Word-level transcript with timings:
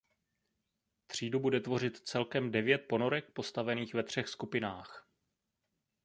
Třídu 1.07 1.39
bude 1.39 1.59
tvořit 1.59 1.97
celkem 1.97 2.51
devět 2.51 2.77
ponorek 2.77 3.31
postavených 3.31 3.93
ve 3.93 4.03
třech 4.03 4.27
skupinách. 4.29 5.07